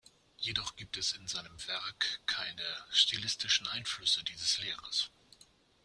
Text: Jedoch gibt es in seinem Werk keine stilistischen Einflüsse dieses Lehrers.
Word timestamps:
Jedoch 0.39 0.75
gibt 0.77 0.97
es 0.97 1.11
in 1.13 1.27
seinem 1.27 1.53
Werk 1.67 2.21
keine 2.25 2.63
stilistischen 2.89 3.67
Einflüsse 3.67 4.23
dieses 4.23 4.57
Lehrers. 4.57 5.11